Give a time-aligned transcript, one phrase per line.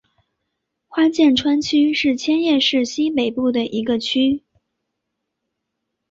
[0.87, 4.41] 花见川区是千叶市西北部的一个区。